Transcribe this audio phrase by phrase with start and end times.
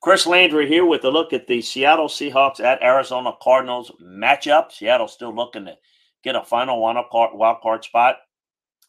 [0.00, 4.72] Chris Landry here with a look at the Seattle Seahawks at Arizona Cardinals matchup.
[4.72, 5.76] Seattle still looking to
[6.24, 8.16] get a final wild card, spot.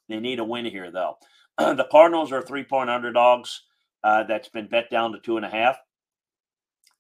[0.08, 1.18] They need a win here, though.
[1.58, 3.64] the Cardinals are three point underdogs.
[4.06, 5.78] Uh, that's been bet down to two and a half.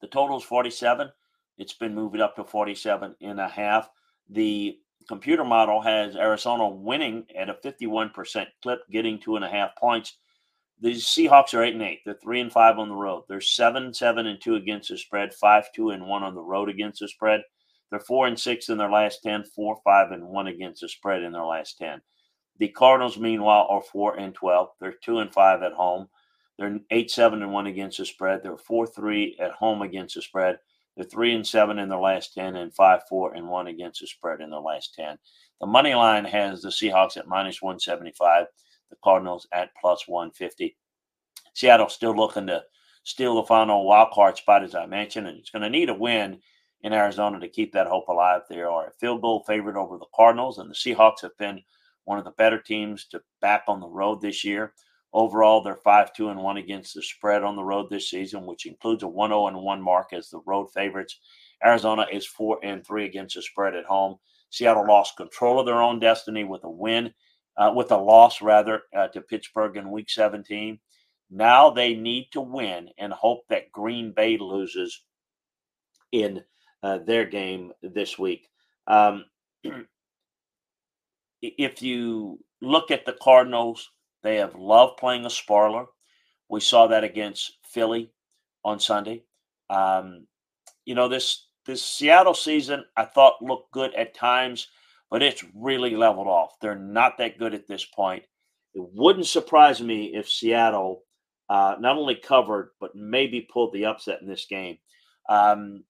[0.01, 1.09] The total is 47.
[1.57, 3.89] It's been moved up to 47 and a half.
[4.29, 9.73] The computer model has Arizona winning at a 51% clip, getting two and a half
[9.77, 10.17] points.
[10.81, 11.99] The Seahawks are eight and eight.
[12.05, 13.25] They're three and five on the road.
[13.29, 16.69] They're seven, seven and two against the spread, five, two and one on the road
[16.69, 17.41] against the spread.
[17.91, 21.21] They're four and six in their last 10, four, five and one against the spread
[21.21, 22.01] in their last 10.
[22.57, 24.69] The Cardinals, meanwhile, are four and 12.
[24.79, 26.07] They're two and five at home.
[26.57, 28.41] They're eight, seven and one against the spread.
[28.41, 30.57] They're four, three at home against the spread.
[30.95, 34.07] They're three and seven in their last 10 and five, four and one against the
[34.07, 35.17] spread in their last 10.
[35.59, 38.47] The money line has the Seahawks at minus 175,
[38.91, 40.77] the Cardinals at plus 150.
[41.53, 42.63] Seattle still looking to
[43.03, 45.93] steal the final wild card spot, as I mentioned, and it's going to need a
[45.93, 46.39] win
[46.83, 48.41] in Arizona to keep that hope alive.
[48.49, 51.61] They are a field goal favorite over the Cardinals, and the Seahawks have been
[52.05, 54.73] one of the better teams to back on the road this year.
[55.13, 58.65] Overall, they're 5 2 and 1 against the spread on the road this season, which
[58.65, 61.19] includes a 1 0 and 1 mark as the road favorites.
[61.65, 64.17] Arizona is 4 and 3 against the spread at home.
[64.49, 67.13] Seattle lost control of their own destiny with a win,
[67.57, 70.79] uh, with a loss rather, uh, to Pittsburgh in week 17.
[71.29, 75.03] Now they need to win and hope that Green Bay loses
[76.11, 76.43] in
[76.83, 78.47] uh, their game this week.
[78.87, 79.25] Um,
[81.41, 83.89] if you look at the Cardinals,
[84.23, 85.85] they have loved playing a sparler.
[86.49, 88.11] We saw that against Philly
[88.63, 89.23] on Sunday.
[89.69, 90.27] Um,
[90.85, 94.67] you know this this Seattle season I thought looked good at times,
[95.11, 96.53] but it's really leveled off.
[96.61, 98.23] They're not that good at this point.
[98.73, 101.03] It wouldn't surprise me if Seattle
[101.49, 104.77] uh, not only covered but maybe pulled the upset in this game.
[105.29, 105.83] Um,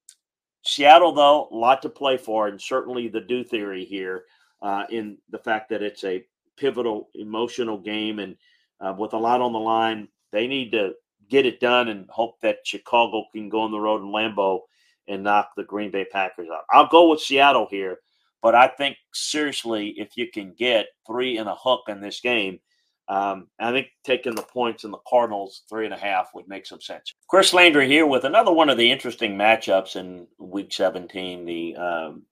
[0.64, 4.26] Seattle, though, a lot to play for, and certainly the do theory here
[4.62, 6.24] uh, in the fact that it's a
[6.58, 8.36] pivotal, emotional game, and
[8.80, 10.94] uh, with a lot on the line, they need to
[11.30, 14.62] get it done and hope that Chicago can go on the road in Lambeau
[15.08, 16.64] and knock the Green Bay Packers out.
[16.70, 17.98] I'll go with Seattle here,
[18.42, 22.60] but I think seriously, if you can get three and a hook in this game,
[23.08, 26.66] um, I think taking the points in the Cardinals three and a half would make
[26.66, 27.14] some sense.
[27.28, 32.24] Chris Landry here with another one of the interesting matchups in Week 17, the um,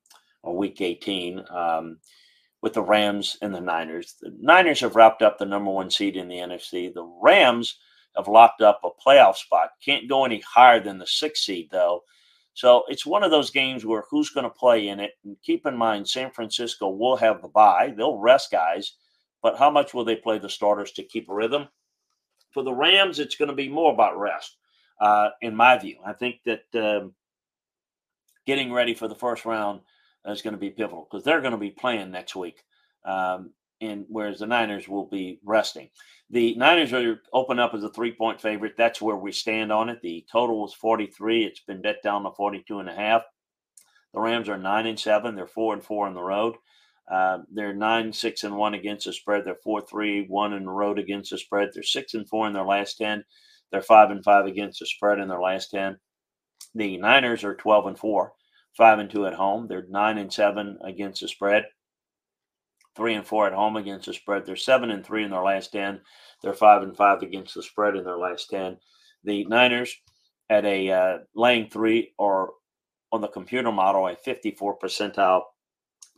[0.42, 1.97] or Week 18, um,
[2.62, 4.16] with the Rams and the Niners.
[4.22, 6.94] The Niners have wrapped up the number one seed in the NFC.
[6.94, 7.78] The Rams
[8.16, 9.72] have locked up a playoff spot.
[9.84, 12.03] Can't go any higher than the sixth seed though.
[12.54, 15.12] So it's one of those games where who's going to play in it?
[15.24, 17.94] And keep in mind, San Francisco will have the bye.
[17.96, 18.94] They'll rest guys
[19.42, 21.68] but how much will they play the starters to keep a rhythm?
[22.52, 24.58] For the Rams, it's going to be more about rest,
[25.00, 25.98] uh, in my view.
[26.06, 27.14] I think that um,
[28.46, 29.82] getting ready for the first round
[30.26, 32.64] is going to be pivotal because they're going to be playing next week,
[33.06, 35.90] um, and whereas the Niners will be resting.
[36.29, 38.73] The Niners are open up as a three point favorite.
[38.78, 40.00] That's where we stand on it.
[40.01, 41.45] The total was 43.
[41.45, 43.23] It's been bet down to 42 and a half.
[44.13, 45.35] The Rams are nine and seven.
[45.35, 46.56] They're four and four on the road.
[47.12, 49.44] Uh, they're nine, six, and one against the spread.
[49.45, 51.69] They're four, three, one in the road against the spread.
[51.73, 53.23] They're six and four in their last ten.
[53.72, 55.97] They're five and five against the spread in their last ten.
[56.75, 58.34] The Niners are twelve and four,
[58.78, 59.67] five and two at home.
[59.67, 61.66] They're nine and seven against the spread.
[62.96, 64.46] Three and four at home against the spread.
[64.46, 66.02] They're seven and three in their last ten.
[66.42, 68.78] They're five and five against the spread in their last ten.
[69.24, 69.96] The Niners
[70.50, 72.54] at a uh, laying three or
[73.12, 75.44] on the computer model a 54 percentile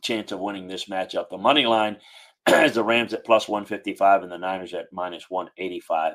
[0.01, 1.29] chance of winning this matchup.
[1.29, 1.97] The money line
[2.47, 6.13] is the Rams at plus 155 and the Niners at minus 185.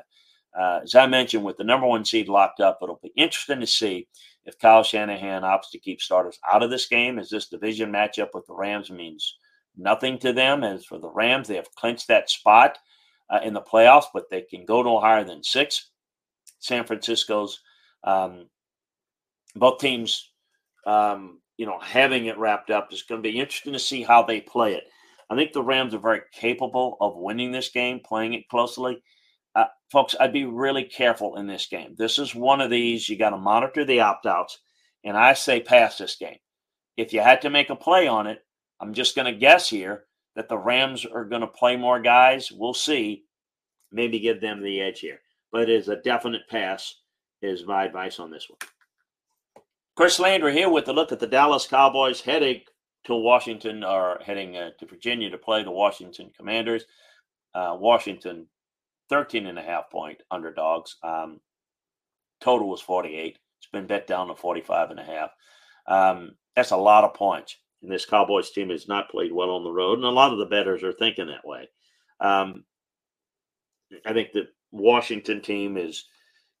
[0.57, 3.67] Uh, as I mentioned, with the number one seed locked up, it'll be interesting to
[3.67, 4.07] see
[4.45, 8.29] if Kyle Shanahan opts to keep starters out of this game, as this division matchup
[8.33, 9.35] with the Rams means
[9.77, 10.63] nothing to them.
[10.63, 12.77] As for the Rams, they have clinched that spot
[13.29, 15.91] uh, in the playoffs, but they can go no higher than six.
[16.59, 17.61] San Francisco's,
[18.03, 18.47] um,
[19.55, 20.31] both teams
[20.87, 22.87] um, you know, having it wrapped up.
[22.91, 24.85] It's going to be interesting to see how they play it.
[25.29, 29.03] I think the Rams are very capable of winning this game, playing it closely.
[29.53, 31.95] Uh, folks, I'd be really careful in this game.
[31.97, 34.59] This is one of these you got to monitor the opt outs,
[35.03, 36.37] and I say pass this game.
[36.95, 38.39] If you had to make a play on it,
[38.79, 42.51] I'm just going to guess here that the Rams are going to play more guys.
[42.51, 43.23] We'll see.
[43.91, 45.19] Maybe give them the edge here,
[45.51, 46.95] but it is a definite pass.
[47.41, 48.57] Is my advice on this one.
[49.95, 52.61] Chris Landry here with a look at the Dallas Cowboys heading
[53.05, 56.85] to Washington or heading uh, to Virginia to play the Washington Commanders.
[57.55, 58.47] Uh, Washington,
[59.09, 60.97] 13 and a half point underdogs.
[61.03, 61.39] Um,
[62.41, 63.37] total was 48.
[63.59, 65.29] It's been bet down to 45 and a half.
[65.87, 67.57] Um, that's a lot of points.
[67.81, 70.39] And this Cowboys team has not played well on the road, and a lot of
[70.39, 71.69] the bettors are thinking that way.
[72.19, 72.63] Um,
[74.05, 76.05] I think the Washington team is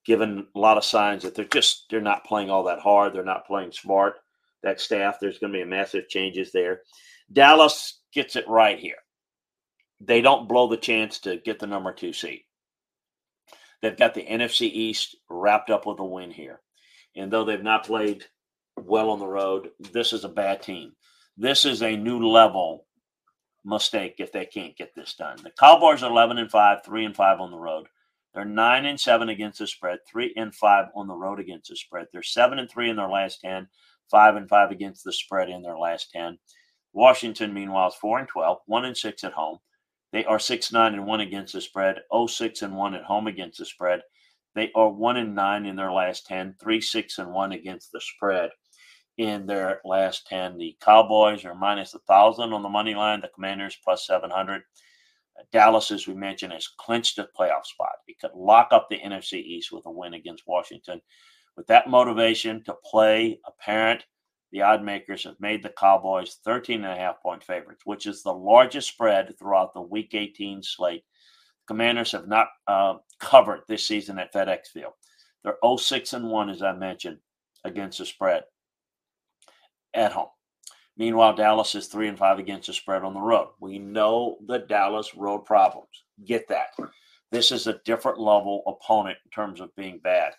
[0.05, 3.13] given a lot of signs that they're just they're not playing all that hard.
[3.13, 4.15] They're not playing smart.
[4.63, 6.81] That staff, there's going to be a massive changes there.
[7.31, 8.95] Dallas gets it right here.
[9.99, 12.41] They don't blow the chance to get the number two seed.
[13.81, 16.61] They've got the NFC East wrapped up with a win here.
[17.15, 18.25] And though they've not played
[18.77, 20.93] well on the road, this is a bad team.
[21.35, 22.85] This is a new level
[23.63, 25.37] mistake if they can't get this done.
[25.43, 27.87] The Cowboys are 11 and 5, 3 and 5 on the road.
[28.33, 31.75] They're 9 and 7 against the spread, 3 and 5 on the road against the
[31.75, 32.07] spread.
[32.11, 33.67] They're 7 and 3 in their last 10,
[34.09, 36.37] 5 and 5 against the spread in their last 10.
[36.93, 39.57] Washington, meanwhile, is 4 and 12, 1 and 6 at home.
[40.11, 43.27] They are 6 9 and 1 against the spread, 0 6 and 1 at home
[43.27, 44.01] against the spread.
[44.55, 48.01] They are 1 and 9 in their last 10, 3 6 and 1 against the
[48.01, 48.51] spread
[49.17, 50.57] in their last 10.
[50.57, 54.61] The Cowboys are minus 1,000 on the money line, the Commanders plus 700.
[55.51, 57.93] Dallas, as we mentioned, has clinched a playoff spot.
[58.05, 61.01] He could lock up the NFC East with a win against Washington.
[61.55, 64.03] With that motivation to play apparent,
[64.51, 68.23] the odd makers have made the Cowboys 13 and a half point favorites, which is
[68.23, 71.03] the largest spread throughout the Week 18 slate.
[71.67, 74.93] Commanders have not uh, covered this season at FedEx Field.
[75.43, 77.17] They're 06 and 1, as I mentioned,
[77.63, 78.43] against the spread
[79.93, 80.29] at home.
[80.97, 83.49] Meanwhile, Dallas is three and five against the spread on the road.
[83.59, 86.03] We know the Dallas road problems.
[86.25, 86.69] Get that.
[87.31, 90.33] This is a different level opponent in terms of being bad.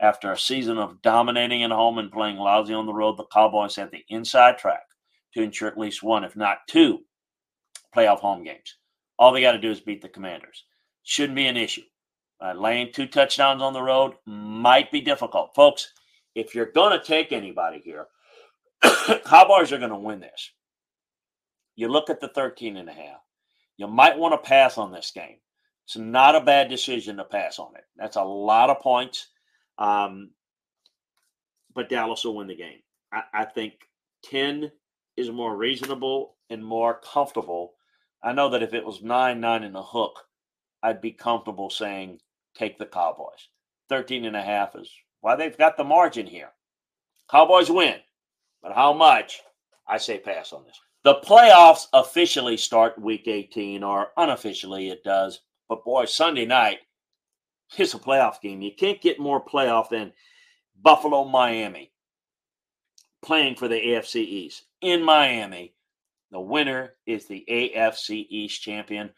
[0.00, 3.76] After a season of dominating at home and playing lousy on the road, the Cowboys
[3.76, 4.82] have the inside track
[5.34, 7.00] to ensure at least one, if not two,
[7.94, 8.76] playoff home games.
[9.18, 10.64] All they got to do is beat the Commanders.
[11.04, 11.82] Shouldn't be an issue.
[12.44, 15.54] Uh, laying two touchdowns on the road might be difficult.
[15.54, 15.92] Folks,
[16.34, 18.08] if you're going to take anybody here,
[19.24, 20.50] Cowboys are going to win this.
[21.76, 23.20] You look at the 13 and a half.
[23.76, 25.36] You might want to pass on this game.
[25.86, 27.84] It's not a bad decision to pass on it.
[27.96, 29.28] That's a lot of points.
[29.78, 30.30] Um,
[31.74, 32.80] but Dallas will win the game.
[33.12, 33.74] I, I think
[34.24, 34.70] 10
[35.16, 37.74] is more reasonable and more comfortable.
[38.22, 40.20] I know that if it was 9 9 in the hook,
[40.82, 42.18] I'd be comfortable saying
[42.54, 43.48] take the Cowboys.
[43.88, 44.90] 13 and a half is
[45.20, 46.50] why they've got the margin here.
[47.30, 47.96] Cowboys win.
[48.62, 49.40] But how much?
[49.86, 50.80] I say pass on this.
[51.04, 55.40] The playoffs officially start week 18, or unofficially it does.
[55.68, 56.78] But boy, Sunday night
[57.76, 58.62] is a playoff game.
[58.62, 60.12] You can't get more playoff than
[60.80, 61.92] Buffalo, Miami
[63.22, 64.64] playing for the AFC East.
[64.80, 65.74] In Miami,
[66.30, 69.10] the winner is the AFC East champion.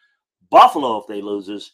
[0.50, 1.72] Buffalo, if they loses,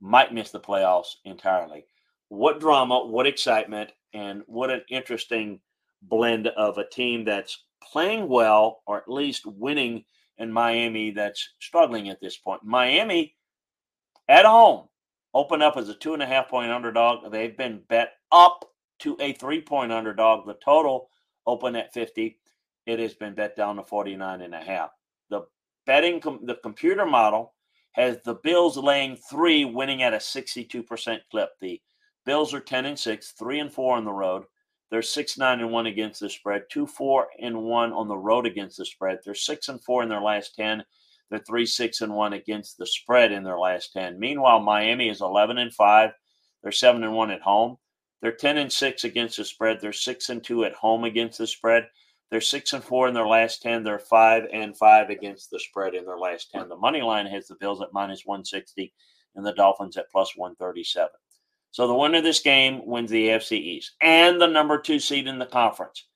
[0.00, 1.86] might miss the playoffs entirely.
[2.28, 5.60] What drama, what excitement, and what an interesting
[6.02, 10.04] blend of a team that's playing well or at least winning
[10.38, 12.62] in Miami that's struggling at this point.
[12.64, 13.34] Miami
[14.28, 14.88] at home
[15.34, 17.30] opened up as a two and a half point underdog.
[17.30, 18.64] They've been bet up
[19.00, 20.46] to a three point underdog.
[20.46, 21.10] The total
[21.46, 22.38] open at 50.
[22.86, 24.90] It has been bet down to 49 and a half.
[25.30, 25.42] The
[25.86, 27.54] betting, com- the computer model
[27.92, 31.50] has the Bills laying three, winning at a 62% clip.
[31.60, 31.80] The
[32.24, 34.44] Bills are 10 and 6, 3 and 4 on the road.
[34.90, 38.46] They're six nine and one against the spread, two four and one on the road
[38.46, 39.18] against the spread.
[39.24, 40.84] They're six and four in their last ten.
[41.28, 44.18] They're three six and one against the spread in their last ten.
[44.18, 46.10] Meanwhile, Miami is eleven and five.
[46.62, 47.78] They're seven and one at home.
[48.22, 49.80] They're ten and six against the spread.
[49.80, 51.88] They're six and two at home against the spread.
[52.30, 53.82] They're six and four in their last ten.
[53.82, 56.68] They're five and five against the spread in their last ten.
[56.68, 58.92] The money line has the Bills at minus one sixty
[59.34, 61.10] and the Dolphins at plus one thirty seven.
[61.70, 65.26] So the winner of this game wins the AFC East and the number two seed
[65.26, 66.06] in the conference.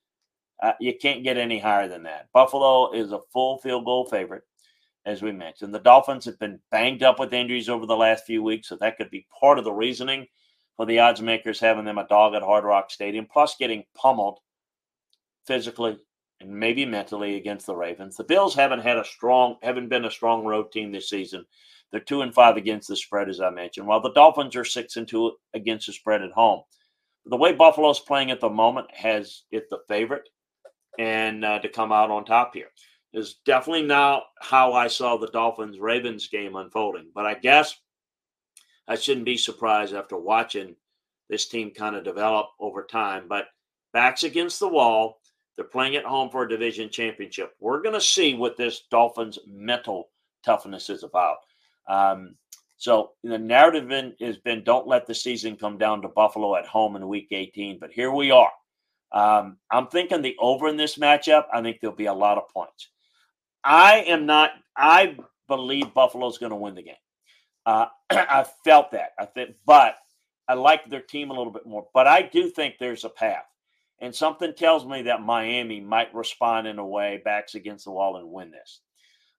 [0.61, 2.29] Uh, you can't get any higher than that.
[2.33, 4.43] Buffalo is a full field goal favorite,
[5.05, 5.73] as we mentioned.
[5.73, 8.97] The Dolphins have been banged up with injuries over the last few weeks, so that
[8.97, 10.27] could be part of the reasoning
[10.77, 14.39] for the odds makers having them a dog at Hard Rock Stadium, plus getting pummeled
[15.45, 15.97] physically
[16.39, 18.17] and maybe mentally against the Ravens.
[18.17, 21.45] The Bills haven't had a strong, haven't been a strong road team this season.
[21.91, 24.95] They're two and five against the spread, as I mentioned, while the Dolphins are six
[24.95, 26.61] and two against the spread at home.
[27.25, 30.27] The way Buffalo's playing at the moment has it the favorite
[30.97, 32.69] and uh, to come out on top here
[33.13, 37.11] is definitely not how I saw the Dolphins Ravens game unfolding.
[37.13, 37.77] But I guess
[38.87, 40.75] I shouldn't be surprised after watching
[41.29, 43.25] this team kind of develop over time.
[43.27, 43.47] But
[43.93, 45.19] backs against the wall,
[45.55, 47.53] they're playing at home for a division championship.
[47.59, 50.09] We're going to see what this Dolphins mental
[50.43, 51.37] toughness is about.
[51.87, 52.35] Um,
[52.77, 56.95] So the narrative has been don't let the season come down to Buffalo at home
[56.95, 57.77] in week 18.
[57.79, 58.51] But here we are.
[59.11, 62.49] Um, I'm thinking the over in this matchup, I think there'll be a lot of
[62.49, 62.89] points.
[63.63, 66.95] I am not, I believe Buffalo's going to win the game.
[67.67, 69.11] Uh, I felt that.
[69.19, 69.97] I think, but
[70.47, 71.87] I like their team a little bit more.
[71.93, 73.45] But I do think there's a path.
[73.99, 78.17] And something tells me that Miami might respond in a way, backs against the wall,
[78.17, 78.81] and win this.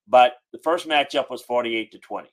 [0.07, 2.29] But the first matchup was 48 to 20.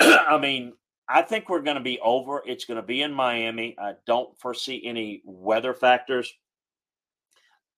[0.28, 0.72] I mean,
[1.08, 2.42] I think we're going to be over.
[2.46, 3.76] It's going to be in Miami.
[3.78, 6.32] I don't foresee any weather factors.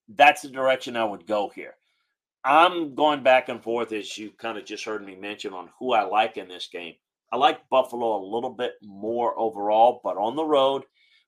[0.09, 1.75] That's the direction I would go here.
[2.45, 5.93] I'm going back and forth, as you kind of just heard me mention, on who
[5.93, 6.95] I like in this game.
[7.31, 10.83] I like Buffalo a little bit more overall, but on the road,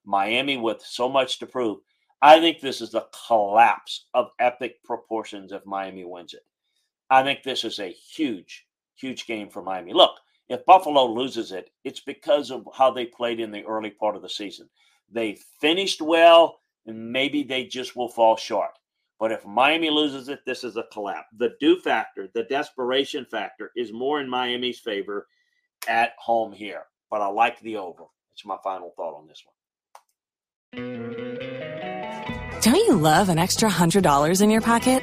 [0.04, 1.78] Miami with so much to prove.
[2.20, 6.42] I think this is a collapse of epic proportions if Miami wins it.
[7.10, 9.92] I think this is a huge, huge game for Miami.
[9.92, 14.16] Look, if Buffalo loses it, it's because of how they played in the early part
[14.16, 14.68] of the season.
[15.10, 18.70] They finished well, and maybe they just will fall short.
[19.18, 21.28] But if Miami loses it, this is a collapse.
[21.38, 25.28] The do factor, the desperation factor, is more in Miami's favor
[25.88, 26.82] at home here.
[27.10, 28.04] But I like the over.
[28.32, 29.54] It's my final thought on this one.
[32.60, 35.02] Don't you love an extra $100 in your pocket?